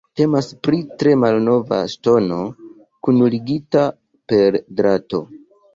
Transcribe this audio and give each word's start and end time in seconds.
Temas 0.19 0.47
pri 0.67 0.79
tre 1.03 1.13
malnova 1.25 1.79
ŝtono 1.93 2.41
kunligita 3.09 3.87
per 4.33 4.61
drato. 4.83 5.25